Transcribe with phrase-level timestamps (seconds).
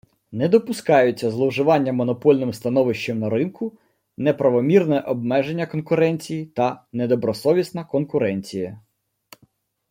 [0.31, 3.77] Не допускаються зловживання монопольним становищем на ринку,
[4.17, 8.81] неправомірне обмеження конкуренції та недобросовісна конкуренція